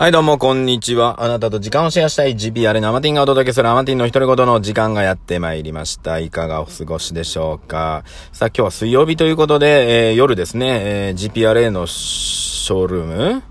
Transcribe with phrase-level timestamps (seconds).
[0.00, 1.24] はい、どうも、こんにちは。
[1.24, 6.20] あなたと時間をシェアしたい GPR のアマティンがお届けするアマティンの独り言の時間がやってまいりました。
[6.20, 8.04] いかがお過ごしでしょうか。
[8.32, 13.42] さあ、今日は水曜日ということで、えー、夜ですね、えー、GPRA のショールーム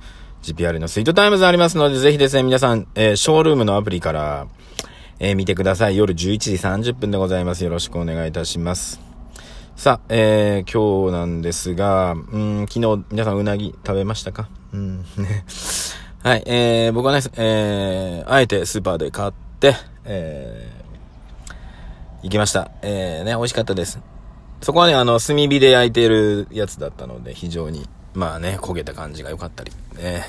[0.42, 4.48] ?GPR のスイートタイムズありますので、ぜひですね、皆さん、えー、ショールームのアプリから、
[5.20, 5.98] えー、見てください。
[5.98, 7.66] 夜11時30分でございます。
[7.66, 9.02] よろしくお願いいたします。
[9.76, 14.48] さあ、えー、今日なんですが、うん、昨日皆さんうなぎ食べましたか？
[14.74, 15.44] うん、ね。
[16.28, 19.32] はい、えー、僕はね、えー、あえてスーパーで買っ
[19.62, 22.70] て、えー、行きました。
[22.82, 24.02] えー、ね、美味しかったです。
[24.62, 30.26] そこはね、あの、炭火で焼いてるやつだったので、非常に、まあね、焦げた感じが良かったり、ね。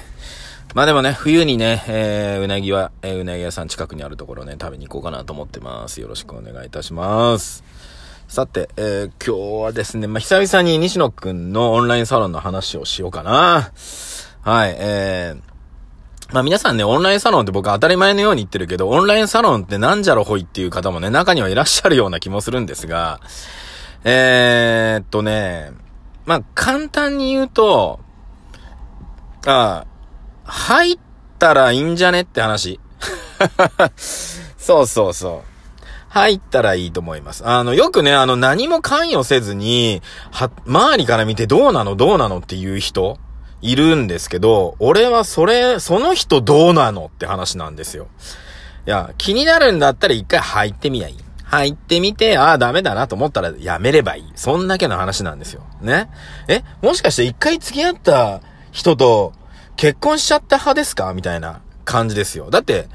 [0.72, 6.00] まあでもね、冬にね、えー、うなぎは、えー、うなぎ屋さん近くにあるところね、食べに行こうかなと思ってます。
[6.00, 7.64] よろしくお願いいたします。
[8.28, 13.72] さて、えー、今日はですね、まあ、久々に西野くんのオンラインサロンの話をしようかな。
[14.42, 15.57] はい、えー、
[16.32, 23.20] まあ皆さんね、オンラインサロンって僕当たり前のように言ってるけど、オンラインサロンってなんじゃろほいっていう方もね、中にはいらっしゃるような気もするんですが、
[24.04, 25.72] えー、っとね、
[26.26, 28.00] まあ簡単に言うと、
[29.46, 29.86] あ
[30.44, 30.98] 入っ
[31.38, 32.78] たらいいんじゃねって話。
[33.96, 35.58] そうそうそう。
[36.10, 37.46] 入ったらいいと思います。
[37.46, 43.18] あの、よくね、あの、何も関与せずに、は、周りから見てどうなのどうなのっていう人
[43.60, 48.06] いるんですけど、俺はそれ、その人どうなのって話なんですよ。
[48.86, 51.16] いや、気になるんだったら一回入ってみやいい。
[51.44, 54.32] 入ってみて、ああ、ダメだなと思ったらやめればいい。
[54.36, 55.62] そんだけの話なんですよ。
[55.80, 56.10] ね？
[56.46, 59.32] え、もしかして一回付き合った人と
[59.76, 61.14] 結婚しちゃった派ですか？
[61.14, 62.50] みたいな感じですよ。
[62.50, 62.88] だって、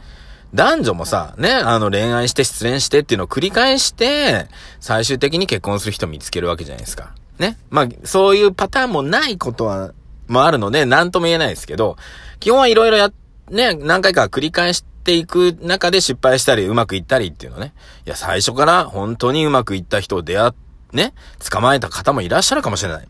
[0.53, 4.45] 男女もさ、ね、あの恋愛して失恋してっていうのを繰り返して、
[4.80, 7.16] 最終的に結婚する人見つけるわけじゃないですか。
[7.39, 7.58] ね？
[7.72, 9.94] まあ、そういうパターンもないことは、
[10.34, 11.95] もあるので、なんとも言えないですけど、
[12.39, 13.12] 基本はいろいろや、
[13.50, 17.73] ね、何回か繰り返していく中で失敗したり、うまくいったりっていうのね。
[18.06, 20.52] いや、最初から本当にうまくいった人を出会っ、
[20.91, 21.13] ね、
[21.50, 23.08] 捕まえた方もいらっしゃるかもしれない。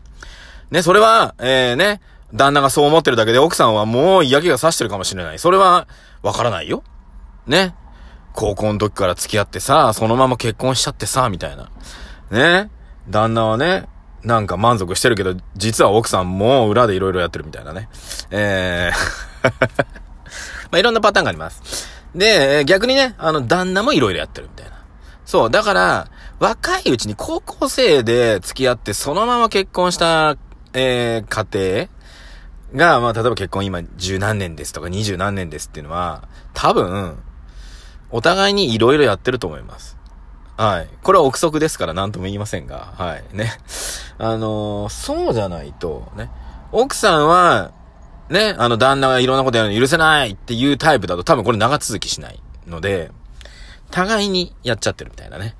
[0.70, 2.00] ね、それは、えー、ね、
[2.32, 5.38] 旦那がそう思ってるだけで奥さんはもう嫌気がさしてるかもしれない。
[5.38, 5.86] それは、
[6.22, 6.82] わからないよ。
[7.46, 7.74] ね。
[8.32, 11.70] 高校の時から付き合ってさ、そのまま結婚しちゃってさ、みたいな。
[12.30, 12.70] ね。
[13.08, 13.86] 旦那はね、
[14.24, 17.88] なんか満足してるけど、実は奥さんも裏でいろいろやってるみたいなね。
[18.30, 19.24] えー
[20.70, 21.88] まあ、いろんなパターンがあります。
[22.14, 24.72] で、逆にね、あの、旦那もいろいろやってるみたいな。
[25.26, 26.08] そう、だから、
[26.38, 30.36] 若いうちに高校生で付き合って、そのまま結婚した、
[30.72, 31.88] えー、家
[32.74, 37.18] 庭が、まあ、例えば結婚今十何年ですとか二十何年ですっていうのは、多分、
[38.10, 39.96] お互いにいろいろやってると思います。
[40.56, 40.88] はい。
[41.02, 43.36] これは憶測ですから何とも言いませんが、はい。
[43.36, 43.52] ね。
[44.18, 46.30] あのーそうじゃないと、ね。
[46.72, 47.72] 奥さんは、
[48.30, 53.10] ね、あの旦那がいろんなことやるの許せないっていうタイプだと多分これ長続きしないので、
[53.90, 55.56] 互いにやっちゃってるみたいなね。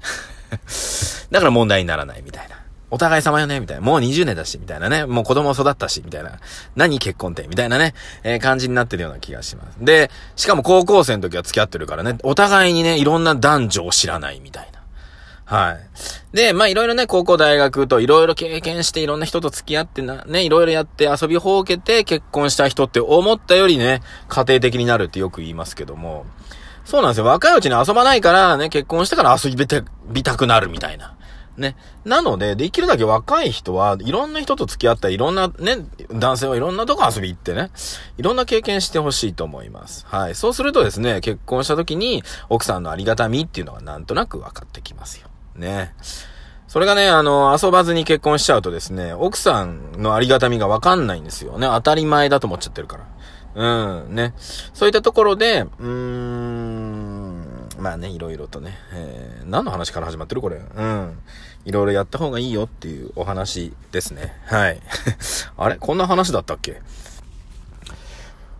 [1.31, 2.57] だから問題にならないみたいな。
[2.91, 3.83] お互い様よねみたいな。
[3.83, 5.05] もう20年だし、みたいなね。
[5.05, 6.39] もう子供育ったし、みたいな。
[6.77, 9.77] 何結婚ってみたいなね、えー感じになってるような気がします。
[9.81, 14.74] で、しかも高校生の時は付き合ってるからね、お互いにね、いろんな男女を知らないみたいな。
[15.45, 16.37] はい。
[16.37, 26.25] で、まあいろいろね、高校大学といろいろ経験していろんな人と付き合ってな、ね、いろいろやって遊びほうけて結婚した人って思ったよりね、家庭的になるってよく言いますけども、
[26.85, 27.25] そうなんですよ。
[27.25, 31.15] 若いうちに遊ばないからね、結婚してから遊びて、びたくなるみたいな。
[31.57, 31.77] ね。
[32.05, 35.79] なので、できるだけ若い人はいろんな人と付き合ったり、いろんなね、
[36.11, 37.71] 男性はいろんなとこ遊び行ってね、
[38.19, 40.05] いろんな経験してほしいと思います。
[40.09, 40.35] はい。
[40.35, 45.29] そうするとですね、結婚した時に奥さんのありがたみっていうのがなんとなく分かってきますよ。
[45.57, 45.95] ね。
[46.69, 51.69] それがね、あの、遊ばずに結婚しちゃうとですね、奥さんのありがたみが分かんないんですよね。
[51.69, 53.05] 当たり前だと思っちゃってるから。
[53.55, 54.35] うん、ね。
[54.73, 60.57] そういったところで、うーん、まあね、いろいろとね、えー、何の話から始まってるこれ。
[60.57, 61.19] うん。
[61.65, 64.35] いろいろやった方がいいよっていうお話ですね。
[64.47, 64.81] はい。
[65.57, 65.77] あれ？
[65.77, 66.83] こんな話だったっけ？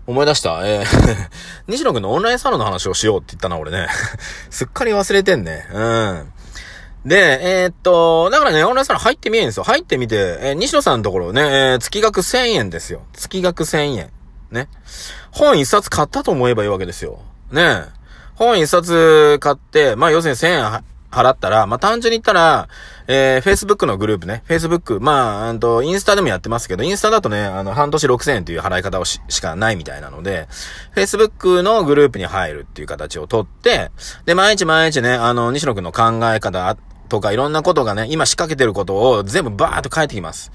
[0.07, 0.61] 思い出した。
[0.65, 1.29] えー、
[1.67, 3.89] 西野くんのオンラインサロンの話をしようって言ったな、俺ね。
[4.51, 5.67] すっかり忘れてんね。
[5.73, 6.33] うん。
[7.05, 9.65] で、えーっと、だからね、オンラインサロン入ってみえんですよ。
[9.65, 13.03] 入ってみて、えー西野さんのところね、えー月額1000円ですよ。
[13.13, 14.11] 月額1000円。
[14.51, 14.69] ね。
[15.31, 17.21] 本一冊買ったと思えばいいわけですよ。
[17.53, 17.83] ね。
[18.35, 22.69] 本一冊買って、まあ要するに1000円払ったら、まあ単純に言ったら、
[23.07, 24.43] えー、Facebook のグループね。
[24.49, 30.49] Facebook、まあ、あと、インスタでもやってますけど、インスタだとね、あの、半年6000円という払い方をし、しかないみたいなので、
[30.97, 33.91] Facebook のグループに入るっていう形をとって、
[34.25, 36.77] で、毎日毎日ね、あの、西野くんの考え方
[37.15, 40.51] とかいろんなことがね、今仕掛けてることを全部バーっと書いてきます。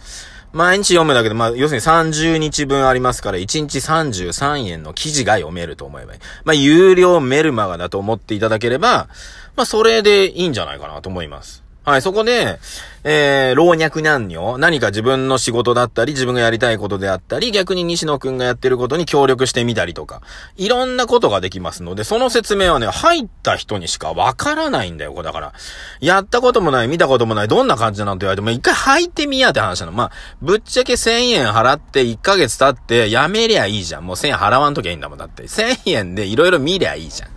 [0.51, 6.19] 毎日読むだけで、まあ、要するに30日分ありますから、1日33円の記事が読めると思えばいい。
[6.44, 9.07] まあ、有料メルマガだと思っていただければ、
[9.56, 11.63] まあ、それでいいんじゃないかなと思います。
[11.89, 12.59] はい、そこで、
[13.03, 20.21] えー、老若男女、何か自分の仕事だったり、自分がやりたいことであったり、逆に西野くんがやってることに協力してみたりとか、
[20.56, 25.53] いろんなことができますので、その説明はね、入った人にしかわからないんだよ、これだから。
[26.00, 29.92] やったこともない、見たこともない、どんな感じなのって言われても、一回入ってみやって話なの。
[29.92, 30.12] まあ、
[30.44, 34.06] ぶっちゃけ1000円払って1ヶ月経ってやめりゃいいじゃん。
[34.06, 35.44] もう1000円払わんときゃいいんだもん、だって。
[35.44, 37.30] 1000円でいろいろ見りゃいいじゃん。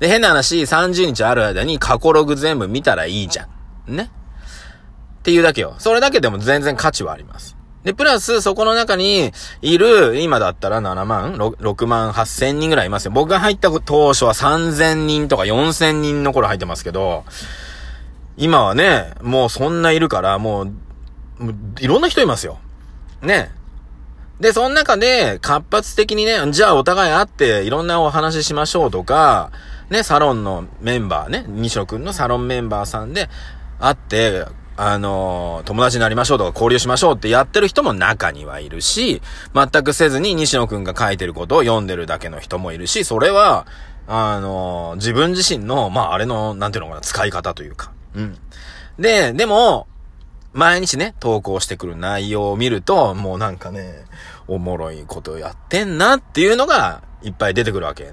[0.00, 3.59] で、変な話、30日ある間に過去ログ全部見たらいいじゃん。
[3.96, 4.10] ね。
[5.20, 5.74] っていうだけよ。
[5.78, 7.56] それだけでも全然価値はあります。
[7.84, 9.32] で、プラス、そこの中に
[9.62, 13.10] いる、今だったら7万 6, 万8千人ぐらいいますよ。
[13.10, 17.24] 僕が入った当初は3000人とか4000人の頃入ってますけど、
[18.36, 20.64] 今はね、もうそんないるから、もう、
[21.38, 22.58] もういろんな人いますよ。
[23.22, 23.50] ね。
[24.40, 29.52] で、その中で活発的にね、じゃあお互い会っていろんなお話ししましょうとか、
[29.90, 33.28] ね、サロンのメンバーね、西野くんのサロンメンバーさんで
[33.80, 34.46] 会って、
[34.76, 39.20] あの、友達になりましょうとか交流しましょうってやってる人も中にはいるし、
[39.54, 43.66] 全くせずに西野くんが書いてることを読んでるだけの人もいるし、それは、
[44.06, 47.92] あの、自分自身の、まあ、あれの、なんていうのかな、使い方というか。
[48.14, 48.38] うん。
[48.98, 49.86] で、でも、
[50.52, 54.04] 毎日ね、投稿してくる内容を見ると、もうなんかね、
[54.48, 58.12] おもろいことやってんなっていうのが、いっぱい出てくるわけ。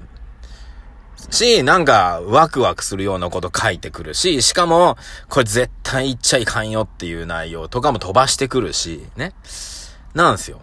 [1.30, 4.96] し、なんか、ワクワクするようなこと書いてくるし、しかも、
[5.28, 9.34] これ絶対言っちゃいかんよっていう内容とかも飛ばしてくるし、ね。
[10.14, 10.60] なんですよ。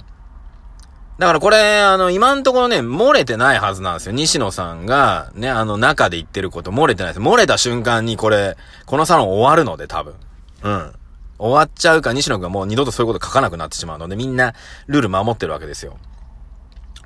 [1.17, 4.11] だからこれ、あの、今んところね、漏れてないはずなんですよ。
[4.11, 7.25] 西野さんが、ね、あの、中で言ってること漏れてないです。
[7.25, 10.15] 漏れた瞬間にこれ、このサロン終わるので、多分。
[10.63, 10.93] うん。
[11.37, 14.53] 終わっちゃうか、西野くんがもう二度とそういうこと書かなくなってしまうので、みんな、
[14.87, 15.97] ルール守ってるわけですよ。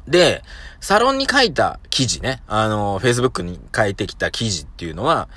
[0.10, 0.44] で、
[0.82, 5.30] サロンに書いた記事ね、あの、Facebook に書いてきた記事っていうのは、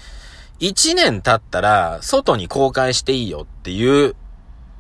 [0.60, 4.14] 1年経ったら、外に公開していいよっていう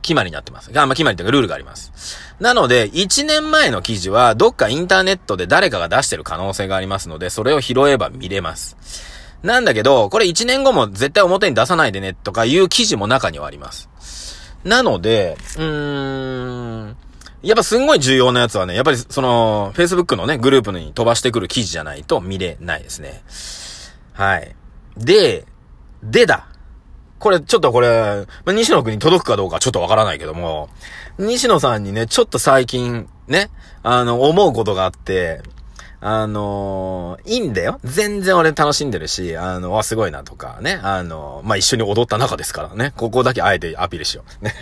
[0.02, 0.70] 決まりになってます。
[0.70, 1.92] あ、まあ、決まりというかルールがあります。
[2.40, 8.76] なので、1年前の記事は、どっかインターネットで誰かが出してる可能性がありますので、それを拾えば見れます。
[9.42, 13.88] なんだけど、これ1年後も絶対表に出さないでねとかいう記事も中にはあります。
[14.64, 16.96] なので、うーん、
[17.42, 23.22] やっぱすんごい重要なやつはね、やっぱりその、Facebook のね、グループに飛ばしてくる記事じゃないと見れないですね。
[24.12, 24.54] はい。
[24.96, 25.44] で、
[26.02, 26.46] でだ。
[27.18, 30.68] これ、ちょっとこれ、まあ、西野くんに届くかどうかちょっとわからないけども、
[31.18, 33.50] 西野さんにね、ちょっと最近、ね、
[33.82, 35.42] あの、思うことがあって、
[36.04, 37.78] あのー、いいんだよ。
[37.84, 40.80] 全然俺楽しんでるし、あの、わ、すごいなとかね。
[40.82, 42.92] あのー、まあ、一緒に踊った中ですからね。
[42.96, 44.44] ここだけあえてアピールしよう。
[44.44, 44.52] ね。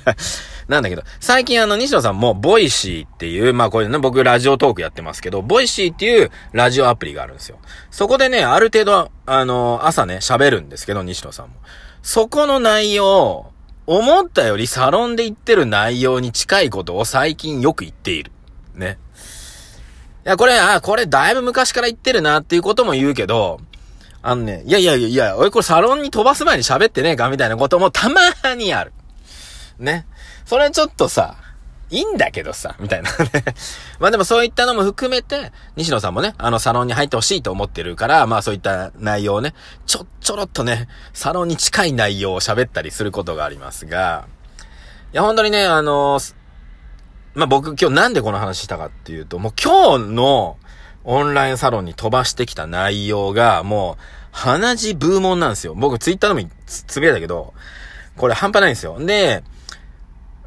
[0.68, 7.58] なんだけど、最近あの、西野さんも、ボイシーっていう、まあ、これね、僕ラジオトークやってますけど、ボイシーっていうラジオアプリがあるんですよ。
[7.90, 11.56] そこでね、ある程度、あのー、朝ね、喋るんですけど、西野さんも。
[12.02, 13.52] そこの内容、
[13.86, 18.32] 思ったよりサロンで言ってる内容に近いことを最近よく言っている。
[18.74, 18.98] ね。
[20.30, 23.60] いや、これ、あ、これだいぶ昔から言ってるなっていうことも言うけど、
[24.22, 28.92] あのね、いやいやいやいや、俺これサロンに飛ばす前に喋ってねえかみたいなこともたまーにある。
[29.80, 30.06] ね。
[30.44, 31.34] それちょっとさ、
[31.90, 33.16] いいんだけどさ、みたいなね。
[33.98, 39.52] まあでもそういったのも含めて、西野さんもね、あのサロンに入ってほしいと思ってるから、まあそういった内容をね、
[39.86, 44.26] ちょ、ちょろっとね、サロンに近い内容を喋ったりすることがありますが、
[45.12, 46.20] いや本当にね、あの
[47.34, 50.56] まあ、僕今日なんでこの話したかっていうと、もう今日の
[51.04, 55.74] オンラインサロンに飛ばしてきた内容が、もう、鼻血ブーモンなんですよ。
[55.74, 57.54] 僕ツイッターでもつつぶやいたけど、
[58.16, 58.98] これ半端ないんですよ。
[58.98, 59.42] で、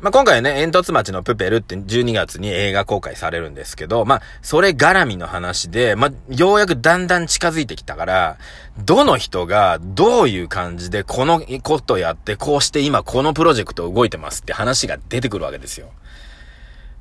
[0.03, 8.37] まあ、今回ね、煙突町のプペルって12月に映画公開されるんですけど、まあ、それ絡みの話で、まあ、ようやくだんだん近づいてきたから、
[8.77, 15.87] どの人がどういう感じでこのことやって、こうして今このプロジェクト動いてますって話が出てくるわけですよ。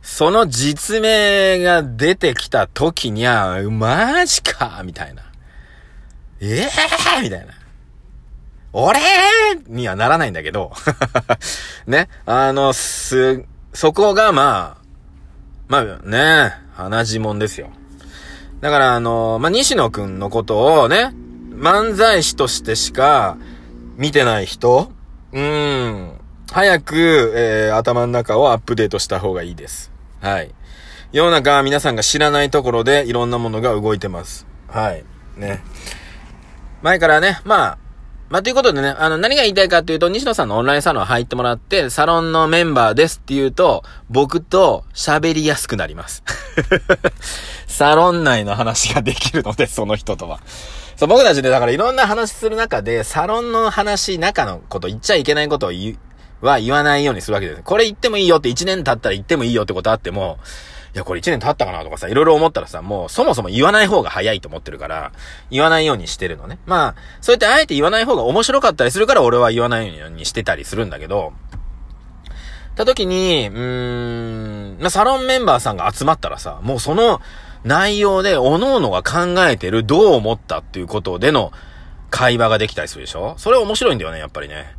[0.02, 5.22] その実名が出てきた時には、マジかみたいな。
[6.40, 7.54] ええー、みたいな。
[8.72, 8.98] 俺？
[9.68, 10.72] にはならないんだけど
[11.86, 12.08] ね？
[12.26, 14.82] あの、す、そこがまあ、
[15.68, 17.70] まあね、鼻血もんですよ。
[18.60, 21.12] だからあの、まあ、西野くんのことをね、
[21.54, 23.36] 漫才師としてしか
[23.96, 24.90] 見てない人、
[25.32, 26.12] うん、
[26.50, 29.91] 早く、えー、頭の中をアップデートした方がいいです。
[30.22, 30.54] はい。
[31.10, 34.46] 世の中皆さんが知らないところでいろんなものが動いてます。
[34.68, 35.04] はい。
[35.36, 35.62] ね。
[36.80, 37.78] 前からね、まあ、
[38.30, 46.22] まあ、ということでね、あの、何が言いたいかっていうと、西野さんのオンラインサロン入ってもらって、サロンのメンバーですっていうと、僕と喋りやすくなります。
[47.66, 50.40] サロン内の話ができるので、その人とは。
[50.96, 55.98] そう、僕たちで、だからいろんな話する中で、サロンの話、中のこと、言っちゃいけないことを言う、
[56.42, 57.62] は言わないようにするわけです。
[57.62, 60.38] これ言ってもいいよって1年経ったら言ってもいいよってことあっても、
[60.94, 65.12] いや、これ1年経ったかなとかさ、いろいろ思ったらさ、もうそもそも言わない方が早いと思ってるから、
[65.50, 66.58] 言わないようにしてるのね。
[66.66, 71.32] まあ、そうやってあえて言わない方が面白かったりするから俺は言わないようにしてたりするんだけど、
[72.74, 77.20] た時に、うーん、ま、サロンメンバーさんが集まったらさ、もうその
[77.64, 81.52] 内容で、各々が考えてる、どう思ったっていうことでの
[82.10, 83.34] 会話ができたりするでしょ？
[83.38, 84.74] それ面白いんだよね、やっぱりね。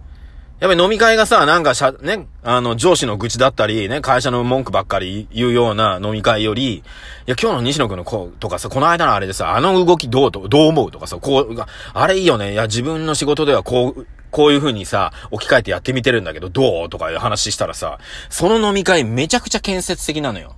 [0.59, 6.83] やっぱり飲み会がさ、なんかしゃ、ね、あの、上司の愚痴だったり、ね、会社の文句ばっかり言うような飲み会より、い
[7.25, 12.53] や、今日の西野くんの子とかさ、この間のあれでさ、あの動きどうと、どう思うとかさ、こう、あれいいよね。
[12.53, 20.55] いや、自分の仕事ではこう、こういう風にさ、置き換えてやってみてるんだけど、どうとかいう話したらさ、その飲み会めちゃくちゃ建設的なのよ。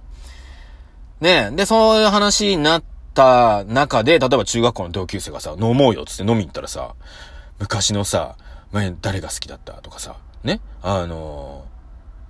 [1.19, 2.83] ねで、そういう話になっ
[3.13, 6.93] た中で、例えば中学校の同級生がさ、飲もうよっつって飲み行ったらさ、
[7.59, 8.37] 昔のさ、
[8.75, 11.65] 前誰が好きだったとかさ、ね、あの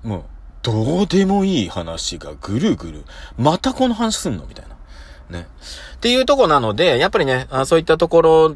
[0.03, 0.23] ー、もう、
[0.61, 3.03] どうでもいい話がぐるぐる、
[3.37, 4.45] またこの話すんの？
[4.45, 5.39] みたいな。
[5.39, 5.47] ね？
[5.95, 8.55] っていうとこなので、やっぱりね、あそういったところ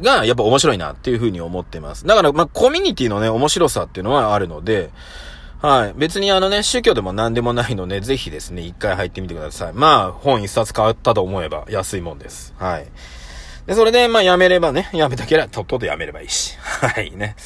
[0.00, 2.06] が、やっぱ面白いなっていうふうに思ってます。
[2.06, 4.90] だから、まあ、コミュニティのね、面白さっていうのはあるので、
[5.60, 5.94] はい。
[5.96, 9.72] 別にあのね、宗教でも何でもないので、ぜひですね、一回入ってみてください。
[9.72, 12.54] まあ、本一冊買ったと思えば安いもんです。
[12.58, 12.86] はい。
[13.66, 16.56] で、それで、まあ、やめればね、やめたければ、とっととやめればいいし。
[16.58, 17.36] はいね。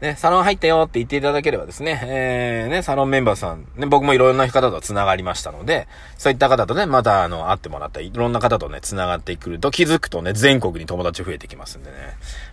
[0.00, 11.96] ね、サロン入ったよって言っていただければですね、えー、ね、サロンメンバーさん、ね、僕もいろんな方と繋がりましたので、そういった方とね、また、あの、会ってもらったり、いろんな方とね、繋がってくると気づくとね、全国に友達増えてきますんでね。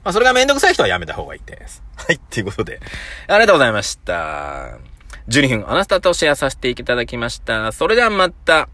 [0.04, 1.82] まあ、それがめんどくさい人はやめた方がいいです。
[1.96, 2.82] はい、っていうことで、
[3.28, 4.78] ありがとうございました。
[5.30, 7.72] 12分あなたとシェアさせていただきました。
[7.72, 8.68] それではまた。